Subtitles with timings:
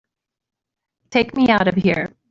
[1.11, 2.11] Take me out of here!